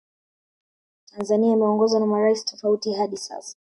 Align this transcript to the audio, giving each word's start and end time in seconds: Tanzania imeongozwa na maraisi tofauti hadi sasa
Tanzania 1.09 1.51
imeongozwa 1.51 1.99
na 1.99 2.05
maraisi 2.05 2.45
tofauti 2.45 2.93
hadi 2.93 3.17
sasa 3.17 3.57